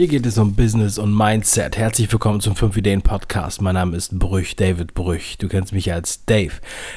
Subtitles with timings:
[0.00, 1.76] Hier geht es um Business und Mindset.
[1.76, 3.60] Herzlich willkommen zum 5 Ideen Podcast.
[3.60, 5.36] Mein Name ist Brüch, David Brüch.
[5.36, 6.54] Du kennst mich als Dave.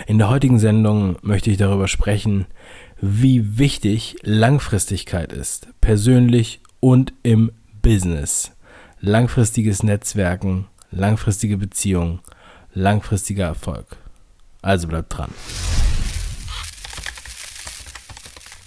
[0.08, 2.46] In der heutigen Sendung möchte ich darüber sprechen,
[3.02, 7.52] wie wichtig Langfristigkeit ist, persönlich und im
[7.82, 8.54] Business.
[9.02, 12.22] Langfristiges Netzwerken, langfristige Beziehungen,
[12.74, 13.98] langfristiger Erfolg.
[14.62, 15.32] Also bleibt dran.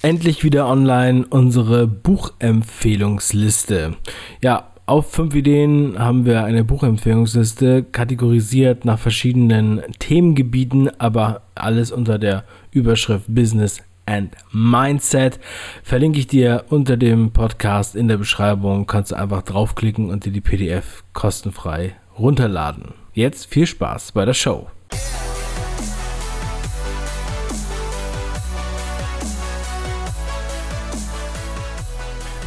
[0.06, 3.96] Endlich wieder online unsere Buchempfehlungsliste.
[4.40, 12.20] Ja, auf fünf Ideen haben wir eine Buchempfehlungsliste kategorisiert nach verschiedenen Themengebieten, aber alles unter
[12.20, 15.40] der Überschrift Business and Mindset.
[15.82, 18.86] Verlinke ich dir unter dem Podcast in der Beschreibung.
[18.86, 22.94] Kannst du einfach draufklicken und dir die PDF kostenfrei runterladen.
[23.12, 24.68] Jetzt viel Spaß bei der Show.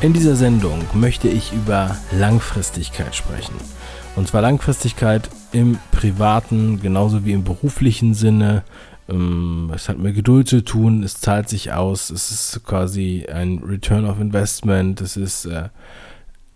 [0.01, 3.53] In dieser Sendung möchte ich über Langfristigkeit sprechen.
[4.15, 8.63] Und zwar Langfristigkeit im privaten genauso wie im beruflichen Sinne.
[9.09, 13.57] Ähm, es hat mit Geduld zu tun, es zahlt sich aus, es ist quasi ein
[13.57, 15.67] Return of Investment, es ist äh,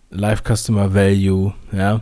[0.08, 2.00] Live Customer Value, ja.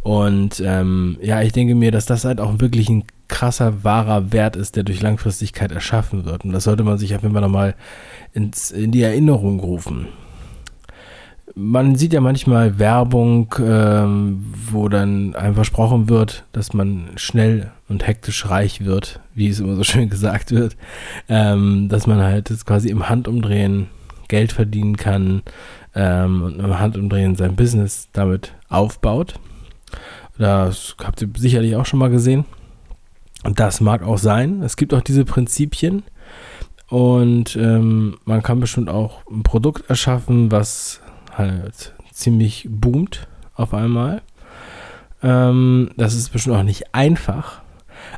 [0.00, 4.56] Und ähm, ja, ich denke mir, dass das halt auch wirklich ein krasser, wahrer Wert
[4.56, 6.46] ist, der durch Langfristigkeit erschaffen wird.
[6.46, 7.74] Und das sollte man sich auf jeden Fall nochmal
[8.32, 10.08] ins, in die Erinnerung rufen
[11.54, 18.06] man sieht ja manchmal Werbung, ähm, wo dann einem versprochen wird, dass man schnell und
[18.06, 20.76] hektisch reich wird, wie es immer so schön gesagt wird,
[21.28, 23.88] ähm, dass man halt quasi im Handumdrehen
[24.28, 25.42] Geld verdienen kann
[25.94, 29.34] ähm, und im Handumdrehen sein Business damit aufbaut.
[30.38, 32.44] Das habt ihr sicherlich auch schon mal gesehen.
[33.44, 34.62] Und das mag auch sein.
[34.62, 36.02] Es gibt auch diese Prinzipien.
[36.88, 41.00] Und ähm, man kann bestimmt auch ein Produkt erschaffen, was
[41.38, 44.22] halt ziemlich boomt auf einmal.
[45.22, 47.62] Ähm, das ist bestimmt auch nicht einfach.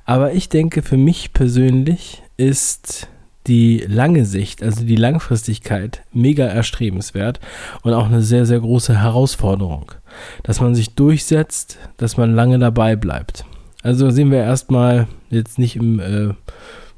[0.04, 3.08] Aber ich denke, für mich persönlich ist
[3.46, 7.40] die lange Sicht, also die Langfristigkeit, mega erstrebenswert
[7.82, 9.92] und auch eine sehr, sehr große Herausforderung.
[10.42, 13.44] Dass man sich durchsetzt, dass man lange dabei bleibt.
[13.82, 16.34] Also sehen wir erstmal jetzt nicht im, äh,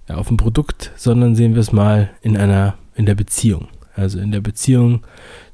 [0.09, 3.69] ja, auf dem Produkt, sondern sehen wir es mal in einer, in der Beziehung.
[3.95, 5.03] Also in der Beziehung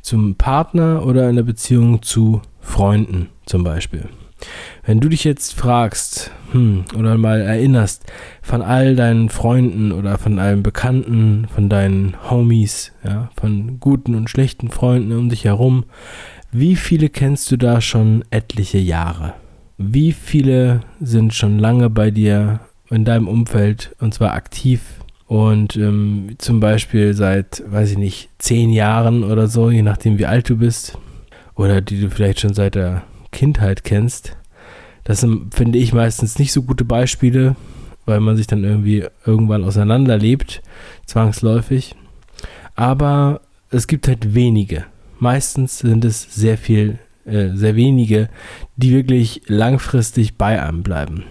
[0.00, 4.08] zum Partner oder in der Beziehung zu Freunden zum Beispiel.
[4.84, 8.04] Wenn du dich jetzt fragst hm, oder mal erinnerst
[8.40, 14.30] von all deinen Freunden oder von allen Bekannten, von deinen Homies, ja, von guten und
[14.30, 15.84] schlechten Freunden um dich herum,
[16.52, 19.34] wie viele kennst du da schon etliche Jahre?
[19.76, 22.60] Wie viele sind schon lange bei dir
[22.90, 24.80] in deinem Umfeld und zwar aktiv
[25.28, 30.24] und ähm, zum Beispiel seit, weiß ich nicht, zehn Jahren oder so, je nachdem wie
[30.24, 30.98] alt du bist,
[31.54, 34.36] oder die du vielleicht schon seit der Kindheit kennst.
[35.04, 37.56] Das sind, finde ich, meistens nicht so gute Beispiele,
[38.06, 40.62] weil man sich dann irgendwie irgendwann auseinanderlebt,
[41.04, 41.94] zwangsläufig.
[42.74, 44.86] Aber es gibt halt wenige.
[45.18, 48.30] Meistens sind es sehr viel, äh, sehr wenige,
[48.76, 51.24] die wirklich langfristig bei einem bleiben.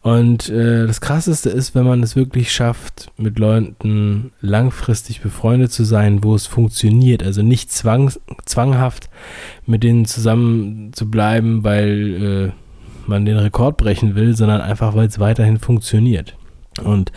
[0.00, 5.84] Und äh, das Krasseste ist, wenn man es wirklich schafft, mit Leuten langfristig befreundet zu
[5.84, 7.22] sein, wo es funktioniert.
[7.22, 8.12] Also nicht zwang,
[8.44, 9.10] zwanghaft
[9.66, 15.08] mit denen zusammen zu bleiben, weil äh, man den Rekord brechen will, sondern einfach, weil
[15.08, 16.36] es weiterhin funktioniert.
[16.84, 17.10] Und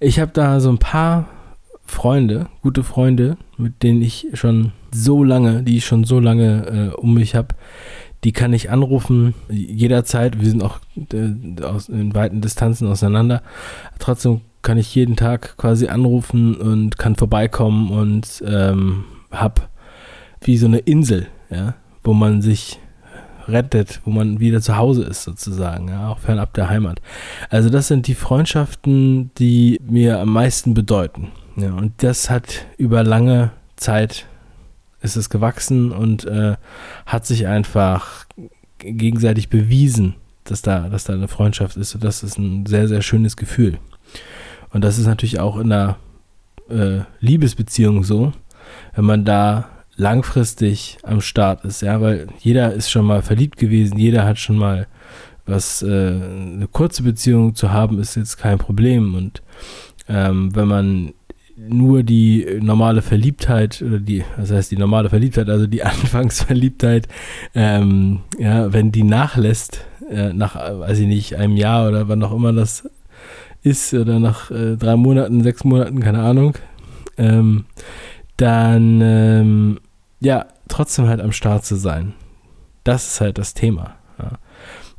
[0.00, 1.28] ich habe da so ein paar
[1.84, 6.96] Freunde, gute Freunde, mit denen ich schon so lange, die ich schon so lange äh,
[6.96, 7.54] um mich habe,
[8.24, 10.40] die kann ich anrufen jederzeit.
[10.40, 10.80] Wir sind auch
[11.12, 13.42] äh, aus, in weiten Distanzen auseinander.
[13.98, 19.68] Trotzdem kann ich jeden Tag quasi anrufen und kann vorbeikommen und ähm, hab
[20.40, 22.80] wie so eine Insel, ja, wo man sich
[23.46, 27.00] rettet, wo man wieder zu Hause ist sozusagen, ja, auch fernab der Heimat.
[27.50, 31.28] Also das sind die Freundschaften, die mir am meisten bedeuten.
[31.56, 34.26] Ja, und das hat über lange Zeit
[35.00, 36.56] ist es gewachsen und äh,
[37.06, 38.17] hat sich einfach
[38.78, 40.14] gegenseitig bewiesen,
[40.44, 41.94] dass da, dass da eine Freundschaft ist.
[41.94, 43.78] Und das ist ein sehr, sehr schönes Gefühl.
[44.70, 45.96] Und das ist natürlich auch in einer
[46.68, 48.32] äh, Liebesbeziehung so,
[48.94, 53.98] wenn man da langfristig am Start ist, ja, weil jeder ist schon mal verliebt gewesen,
[53.98, 54.86] jeder hat schon mal
[55.44, 59.14] was, äh, eine kurze Beziehung zu haben, ist jetzt kein Problem.
[59.14, 59.42] Und
[60.08, 61.14] ähm, wenn man
[61.58, 67.08] nur die normale Verliebtheit oder die, was heißt die normale Verliebtheit, also die Anfangsverliebtheit,
[67.54, 72.32] ähm, ja, wenn die nachlässt, äh, nach, weiß ich nicht, einem Jahr oder wann auch
[72.32, 72.88] immer das
[73.62, 76.54] ist, oder nach äh, drei Monaten, sechs Monaten, keine Ahnung,
[77.16, 77.64] ähm,
[78.36, 79.80] dann, ähm,
[80.20, 82.14] ja, trotzdem halt am Start zu sein.
[82.84, 83.96] Das ist halt das Thema.
[84.18, 84.38] Ja.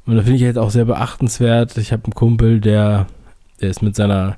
[0.06, 1.78] Und da finde ich jetzt auch sehr beachtenswert.
[1.78, 3.08] Ich habe einen Kumpel, der,
[3.62, 4.38] der ist mit seiner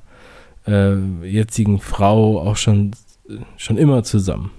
[0.66, 2.92] äh, jetzigen Frau auch schon,
[3.56, 4.50] schon immer zusammen.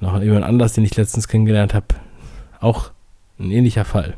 [0.00, 1.86] Noch jemand anders, den ich letztens kennengelernt habe,
[2.60, 2.90] auch
[3.38, 4.14] ein ähnlicher Fall.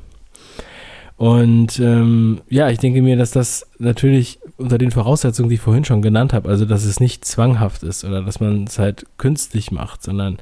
[1.19, 5.85] Und ähm, ja, ich denke mir, dass das natürlich unter den Voraussetzungen, die ich vorhin
[5.85, 9.73] schon genannt habe, also dass es nicht zwanghaft ist oder dass man es halt künstlich
[9.73, 10.39] macht, sondern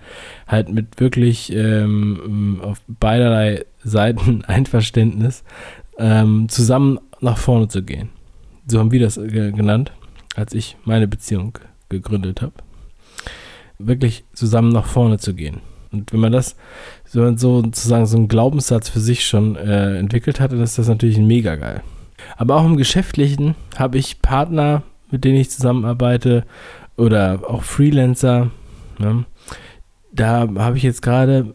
[0.47, 5.45] halt mit wirklich ähm, auf beiderlei Seiten Einverständnis
[5.99, 8.11] ähm, zusammen nach vorne zu gehen.
[8.67, 9.93] So haben wir das genannt,
[10.37, 12.53] als ich meine Beziehung gegründet habe.
[13.79, 15.61] Wirklich zusammen nach vorne zu gehen.
[15.93, 16.57] Und wenn man das
[17.13, 20.79] wenn man so sozusagen so einen Glaubenssatz für sich schon äh, entwickelt hat, dann ist
[20.79, 21.83] das natürlich mega geil.
[22.37, 26.45] Aber auch im Geschäftlichen habe ich Partner, mit denen ich zusammenarbeite
[26.97, 28.51] oder auch Freelancer.
[28.99, 29.25] Ne?
[30.13, 31.55] Da habe ich jetzt gerade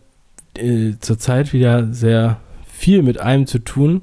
[0.57, 4.01] äh, zurzeit wieder sehr viel mit einem zu tun.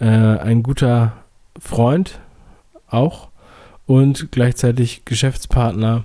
[0.00, 1.12] Äh, ein guter
[1.58, 2.20] Freund
[2.88, 3.29] auch
[3.90, 6.04] und gleichzeitig Geschäftspartner.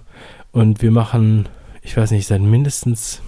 [0.51, 1.47] Und wir machen,
[1.83, 3.21] ich weiß nicht, seit mindestens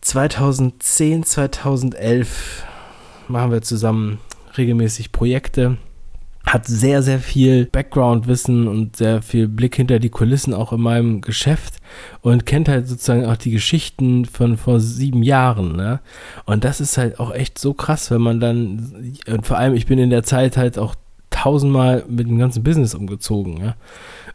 [0.00, 2.64] 2010, 2011
[3.28, 4.20] machen wir zusammen
[4.56, 5.76] regelmäßig Projekte.
[6.46, 11.20] Hat sehr, sehr viel Background-Wissen und sehr viel Blick hinter die Kulissen auch in meinem
[11.20, 11.76] Geschäft
[12.22, 15.76] und kennt halt sozusagen auch die Geschichten von vor sieben Jahren.
[15.76, 16.00] Ne?
[16.46, 19.84] Und das ist halt auch echt so krass, wenn man dann, und vor allem, ich
[19.84, 20.94] bin in der Zeit halt auch
[21.44, 23.58] tausendmal mit dem ganzen Business umgezogen.
[23.58, 23.76] Ja?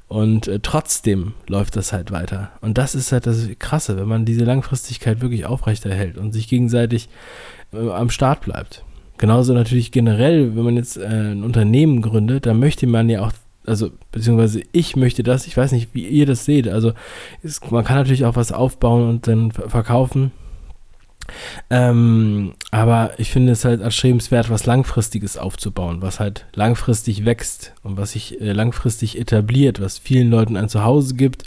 [0.08, 2.52] Und äh, trotzdem läuft das halt weiter.
[2.62, 7.10] Und das ist halt das Krasse, wenn man diese Langfristigkeit wirklich aufrechterhält und sich gegenseitig
[7.74, 8.84] äh, am Start bleibt.
[9.18, 13.32] Genauso natürlich generell, wenn man jetzt äh, ein Unternehmen gründet, dann möchte man ja auch,
[13.66, 16.68] also beziehungsweise ich möchte das, ich weiß nicht, wie ihr das seht.
[16.68, 16.94] Also
[17.42, 20.32] es, man kann natürlich auch was aufbauen und dann verkaufen.
[21.70, 27.98] Ähm, aber ich finde es halt erstrebenswert, was Langfristiges aufzubauen, was halt langfristig wächst und
[27.98, 31.44] was sich äh, langfristig etabliert, was vielen Leuten ein Zuhause gibt,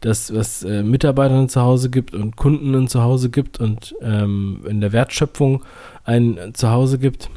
[0.00, 4.80] das, was äh, Mitarbeitern ein Zuhause gibt und Kunden ein Zuhause gibt und ähm, in
[4.80, 5.64] der Wertschöpfung
[6.04, 7.30] ein Zuhause gibt.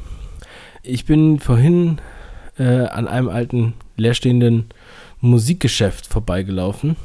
[0.82, 1.98] Ich bin vorhin
[2.58, 4.66] äh, an einem alten leerstehenden
[5.20, 6.96] Musikgeschäft vorbeigelaufen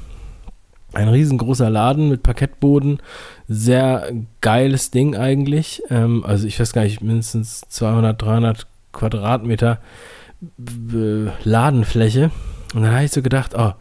[0.96, 3.00] ein riesengroßer Laden mit Parkettboden.
[3.48, 4.12] Sehr
[4.42, 5.84] geiles Ding eigentlich.
[5.90, 9.80] Ähm, also ich weiß gar nicht, mindestens 200, 300 Quadratmeter
[11.44, 12.32] Ladenfläche.
[12.74, 13.74] Und dann habe ich so gedacht, oh,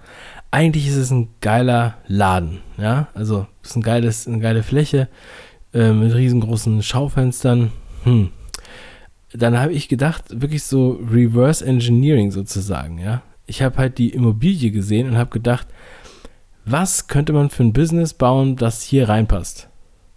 [0.51, 2.61] eigentlich ist es ein geiler Laden.
[2.79, 5.09] Ja, also es ist ein geiles, eine geile Fläche
[5.73, 7.73] äh, mit riesengroßen Schaufenstern.
[8.05, 8.31] Hm.
[9.33, 12.99] Dann habe ich gedacht, wirklich so Reverse Engineering sozusagen.
[12.99, 15.67] Ja, ich habe halt die Immobilie gesehen und habe gedacht,
[16.65, 19.69] was könnte man für ein Business bauen, das hier reinpasst?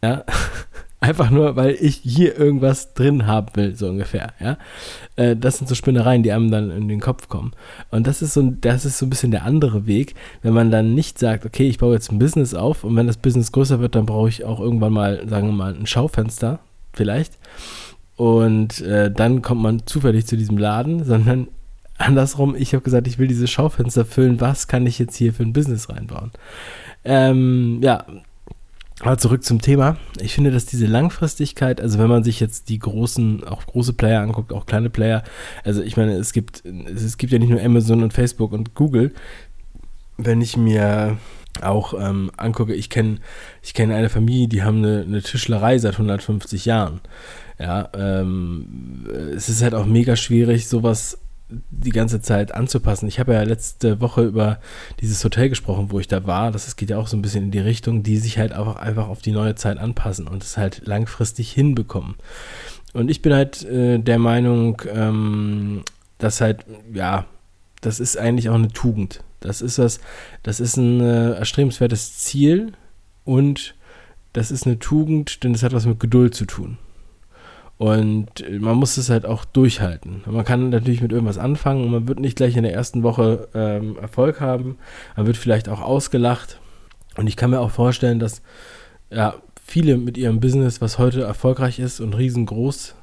[0.04, 0.24] Ja,
[1.00, 4.34] einfach nur, weil ich hier irgendwas drin haben will, so ungefähr.
[4.40, 4.58] Ja,
[5.16, 7.52] äh, das sind so Spinnereien, die einem dann in den Kopf kommen.
[7.92, 10.94] Und das ist so, das ist so ein bisschen der andere Weg, wenn man dann
[10.96, 13.96] nicht sagt, okay, ich baue jetzt ein Business auf und wenn das Business größer wird,
[13.96, 16.60] dann brauche ich auch irgendwann mal, sagen wir mal, ein Schaufenster,
[16.94, 17.38] vielleicht.
[18.16, 21.48] Und äh, dann kommt man zufällig zu diesem Laden, sondern
[21.98, 24.42] andersrum, ich habe gesagt, ich will diese Schaufenster füllen.
[24.42, 26.32] Was kann ich jetzt hier für ein Business reinbauen?
[27.04, 28.06] Ähm, ja,
[29.00, 29.98] aber zurück zum Thema.
[30.20, 34.22] Ich finde, dass diese Langfristigkeit, also wenn man sich jetzt die großen, auch große Player
[34.22, 35.24] anguckt, auch kleine Player,
[35.64, 39.14] also ich meine, es gibt, es gibt ja nicht nur Amazon und Facebook und Google.
[40.18, 41.18] Wenn ich mir
[41.62, 43.18] auch ähm, angucke, ich kenne
[43.62, 47.02] ich kenn eine Familie, die haben eine, eine Tischlerei seit 150 Jahren.
[47.60, 53.08] Ja, ähm, es ist halt auch mega schwierig, sowas die ganze Zeit anzupassen.
[53.08, 54.60] Ich habe ja letzte Woche über
[55.00, 56.52] dieses Hotel gesprochen, wo ich da war.
[56.52, 59.08] Das geht ja auch so ein bisschen in die Richtung, die sich halt auch einfach
[59.08, 62.16] auf die neue Zeit anpassen und es halt langfristig hinbekommen.
[62.94, 65.84] Und ich bin halt äh, der Meinung, ähm,
[66.18, 67.26] dass halt, ja,
[67.82, 69.24] das ist eigentlich auch eine Tugend.
[69.40, 70.00] Das ist was,
[70.44, 72.74] das ist ein äh, erstrebenswertes Ziel
[73.24, 73.76] und
[74.34, 76.78] das ist eine Tugend, denn es hat was mit Geduld zu tun.
[77.78, 80.24] Und man muss es halt auch durchhalten.
[80.26, 83.50] Man kann natürlich mit irgendwas anfangen und man wird nicht gleich in der ersten Woche
[83.54, 84.78] ähm, Erfolg haben.
[85.16, 86.60] Man wird vielleicht auch ausgelacht.
[87.18, 88.42] Und ich kann mir auch vorstellen, dass
[89.12, 92.96] ja, viele mit ihrem Business, was heute erfolgreich ist und riesengroß,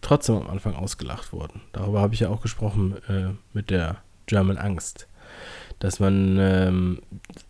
[0.00, 1.60] trotzdem am Anfang ausgelacht wurden.
[1.72, 5.08] Darüber habe ich ja auch gesprochen äh, mit der German Angst.
[5.78, 7.02] Dass man, ähm,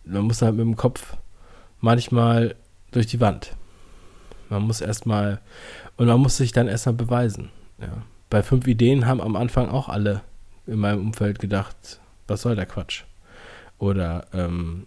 [0.05, 1.17] man muss halt mit dem Kopf
[1.79, 2.55] manchmal
[2.91, 3.55] durch die Wand.
[4.53, 5.41] Man muss erstmal
[5.97, 7.49] und man muss sich dann erstmal beweisen.
[7.81, 8.03] Ja.
[8.29, 10.21] Bei fünf Ideen haben am Anfang auch alle
[10.67, 13.03] in meinem Umfeld gedacht, was soll der Quatsch?
[13.79, 14.85] Oder ähm,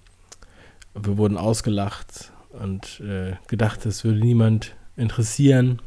[0.95, 5.81] wir wurden ausgelacht und äh, gedacht, das würde niemand interessieren.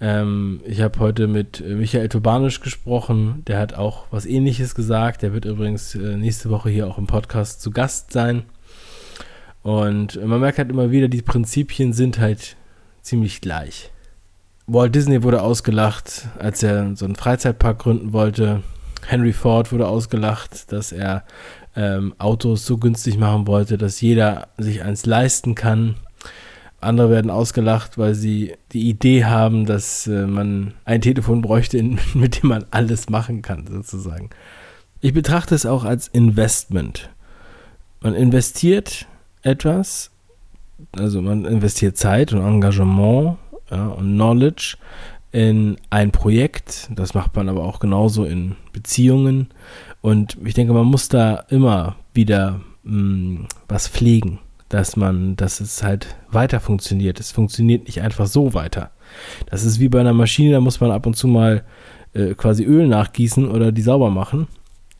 [0.00, 5.22] Ähm, ich habe heute mit Michael Tobanisch gesprochen, der hat auch was ähnliches gesagt.
[5.22, 8.44] Der wird übrigens äh, nächste Woche hier auch im Podcast zu Gast sein.
[9.62, 12.56] Und man merkt halt immer wieder, die Prinzipien sind halt
[13.02, 13.90] ziemlich gleich.
[14.66, 18.62] Walt Disney wurde ausgelacht, als er so einen Freizeitpark gründen wollte.
[19.06, 21.24] Henry Ford wurde ausgelacht, dass er
[21.74, 25.96] ähm, Autos so günstig machen wollte, dass jeder sich eins leisten kann.
[26.80, 31.82] Andere werden ausgelacht, weil sie die Idee haben, dass äh, man ein Telefon bräuchte,
[32.14, 34.30] mit dem man alles machen kann, sozusagen.
[35.00, 37.10] Ich betrachte es auch als Investment.
[38.00, 39.06] Man investiert
[39.42, 40.10] etwas,
[40.96, 43.38] also man investiert Zeit und Engagement
[43.70, 44.76] ja, und Knowledge
[45.32, 46.90] in ein Projekt.
[46.94, 49.48] Das macht man aber auch genauso in Beziehungen.
[50.00, 55.60] Und ich denke, man muss da immer wieder mh, mm, was pflegen, dass man, dass
[55.60, 57.20] es halt weiter funktioniert.
[57.20, 58.90] Es funktioniert nicht einfach so weiter.
[59.46, 61.64] Das ist wie bei einer Maschine, da muss man ab und zu mal
[62.14, 64.48] äh, quasi Öl nachgießen oder die sauber machen.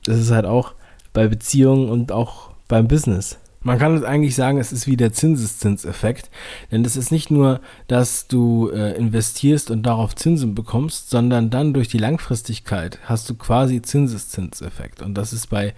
[0.05, 0.75] Das ist halt auch
[1.13, 3.40] bei Beziehungen und auch beim Business.
[3.63, 6.31] Man kann eigentlich sagen, es ist wie der Zinseszinseffekt,
[6.73, 11.75] denn es ist nicht nur, dass du äh, investierst und darauf Zinsen bekommst, sondern dann
[11.75, 15.75] durch die Langfristigkeit hast du quasi Zinseszinseffekt und das ist bei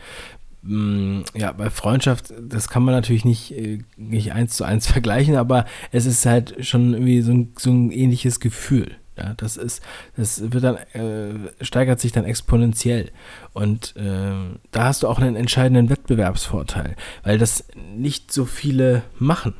[0.62, 4.86] mh, mm, ja, bei Freundschaft, das kann man natürlich nicht, äh, nicht eins zu eins
[4.90, 8.96] vergleichen, aber es ist halt schon irgendwie so ein, so ein ähnliches Gefühl.
[9.22, 9.82] Ja, das ist,
[10.16, 13.12] das wird dann, äh, steigert sich dann exponentiell.
[13.52, 17.64] Und äh, da hast du auch einen entscheidenden Wettbewerbsvorteil, weil das
[17.94, 19.54] nicht so viele machen,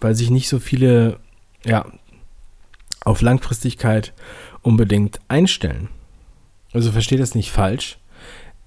[0.00, 1.18] weil sich nicht so viele,
[1.64, 1.86] ja,
[3.04, 4.12] auf Langfristigkeit
[4.60, 5.88] unbedingt einstellen.
[6.72, 7.98] Also versteht das nicht falsch.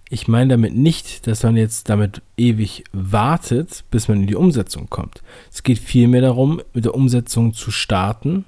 [0.09, 4.89] Ich meine damit nicht, dass man jetzt damit ewig wartet, bis man in die Umsetzung
[4.89, 5.21] kommt.
[5.51, 8.45] Es geht vielmehr darum, mit der Umsetzung zu starten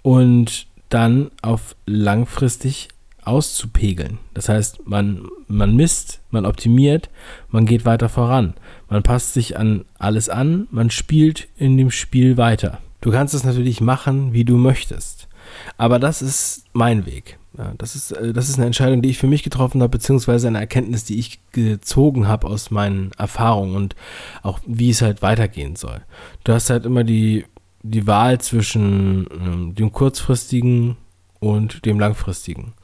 [0.00, 2.88] und dann auf langfristig
[3.24, 4.18] auszupegeln.
[4.34, 7.08] Das heißt, man, man misst, man optimiert,
[7.48, 8.54] man geht weiter voran.
[8.88, 12.78] Man passt sich an alles an, man spielt in dem Spiel weiter.
[13.00, 15.28] Du kannst es natürlich machen, wie du möchtest.
[15.76, 17.38] Aber das ist mein Weg.
[17.58, 20.48] Ja, das, ist, äh, das ist eine Entscheidung, die ich für mich getroffen habe, beziehungsweise
[20.48, 23.94] eine Erkenntnis, die ich gezogen habe aus meinen Erfahrungen und
[24.42, 26.00] auch wie es halt weitergehen soll.
[26.44, 27.44] Du hast halt immer die
[27.82, 30.96] die Wahl zwischen ähm, dem kurzfristigen
[31.40, 32.74] und dem langfristigen.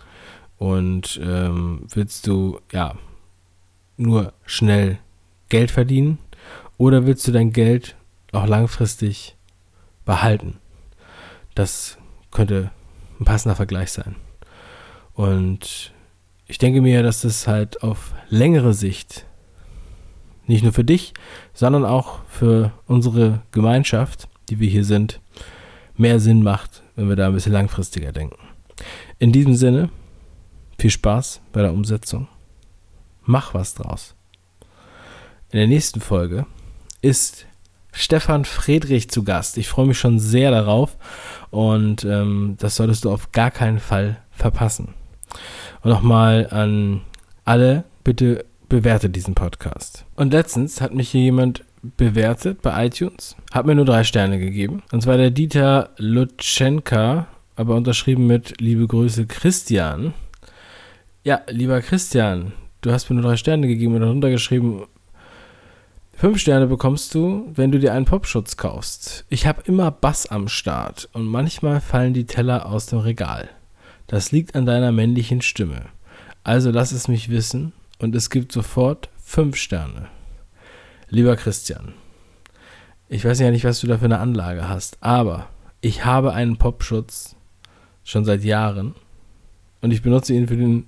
[0.59, 2.97] Und ähm, willst du ja
[3.97, 4.99] nur schnell
[5.49, 6.19] Geld verdienen
[6.77, 7.97] oder willst du dein Geld
[8.33, 9.37] auch langfristig
[10.05, 10.59] behalten?
[11.55, 11.99] Das
[12.31, 12.71] könnte
[13.21, 14.17] ein passender Vergleich sein.
[15.15, 15.93] Und
[16.47, 19.27] ich denke mir, dass das halt auf längere Sicht
[20.47, 21.13] nicht nur für dich,
[21.53, 25.21] sondern auch für unsere Gemeinschaft die wir hier sind,
[25.97, 28.39] mehr Sinn macht, wenn wir da ein bisschen langfristiger denken.
[29.19, 29.91] In diesem Sinne,
[30.79, 32.29] viel Spaß bei der Umsetzung.
[33.23, 34.15] Mach was draus.
[35.51, 36.47] In der nächsten Folge
[37.03, 37.47] ist
[37.93, 39.59] Stefan Friedrich zu Gast.
[39.59, 40.97] Ich freue mich schon sehr darauf
[41.51, 44.95] und ähm, das solltest du auf gar keinen Fall verpassen.
[45.83, 47.03] Und nochmal an
[47.45, 50.05] alle, bitte bewerte diesen Podcast.
[50.15, 53.37] Und letztens hat mich hier jemand bewertet bei iTunes.
[53.53, 54.83] Hat mir nur drei Sterne gegeben.
[54.93, 60.15] Und zwar der Dieter Lutschenka, aber unterschrieben mit Liebe Grüße Christian.
[61.25, 64.85] Ja, lieber Christian, du hast mir nur drei Sterne gegeben und darunter geschrieben,
[66.21, 69.25] Fünf Sterne bekommst du, wenn du dir einen Popschutz kaufst.
[69.29, 73.49] Ich habe immer Bass am Start und manchmal fallen die Teller aus dem Regal.
[74.09, 75.83] Das liegt an deiner männlichen Stimme.
[76.43, 80.09] Also lass es mich wissen und es gibt sofort fünf Sterne.
[81.11, 81.95] Lieber Christian,
[83.09, 85.49] ich weiß ja nicht, was du da für eine Anlage hast, aber
[85.81, 87.35] ich habe einen Popschutz
[88.05, 88.95] schon seit Jahren
[89.81, 90.87] und ich benutze ihn für den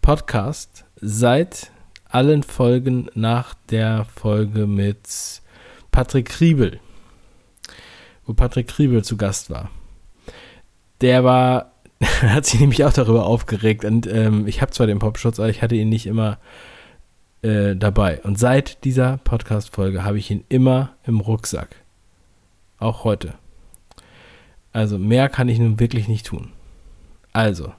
[0.00, 1.70] Podcast seit
[2.08, 5.42] allen Folgen nach der Folge mit
[5.90, 6.80] Patrick Kriebel,
[8.24, 9.70] wo Patrick Kriebel zu Gast war.
[11.02, 11.72] Der war,
[12.22, 15.60] hat sich nämlich auch darüber aufgeregt und ähm, ich habe zwar den Popschutz, aber ich
[15.60, 16.38] hatte ihn nicht immer
[17.42, 18.20] äh, dabei.
[18.22, 21.76] Und seit dieser Podcast-Folge habe ich ihn immer im Rucksack.
[22.78, 23.34] Auch heute.
[24.72, 26.52] Also mehr kann ich nun wirklich nicht tun.
[27.32, 27.72] Also,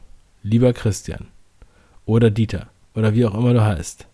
[0.43, 1.27] lieber Christian
[2.05, 4.07] oder Dieter oder wie auch immer du heißt,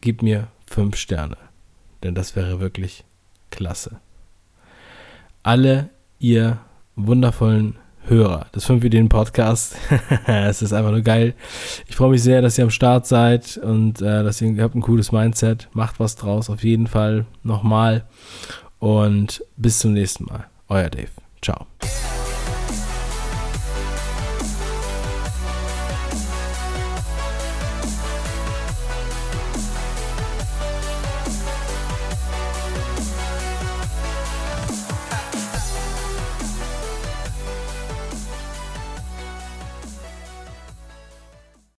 [0.00, 1.36] gib mir fünf Sterne.
[2.02, 3.04] Denn das wäre wirklich
[3.50, 4.00] klasse.
[5.42, 6.58] Alle ihr
[6.96, 7.76] wundervollen
[8.06, 9.76] Hörer des 5 Ideen Podcast.
[10.26, 11.34] es ist einfach nur geil.
[11.86, 14.74] Ich freue mich sehr, dass ihr am Start seid und äh, dass ihr, ihr habt
[14.74, 15.68] ein cooles Mindset.
[15.72, 18.04] Macht was draus, auf jeden Fall nochmal.
[18.78, 20.46] Und bis zum nächsten Mal.
[20.68, 21.10] Euer Dave.
[21.42, 21.66] Ciao.